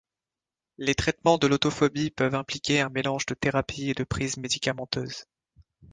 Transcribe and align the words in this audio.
Les 0.79 0.95
traitements 0.95 1.37
de 1.37 1.45
l'autophobie 1.45 2.09
peuvent 2.09 2.33
impliquer 2.33 2.79
un 2.81 2.89
mélange 2.89 3.27
de 3.27 3.35
thérapies 3.35 3.91
et 3.91 3.93
de 3.93 4.03
prises 4.03 4.37
médicamenteuses. 4.37 5.25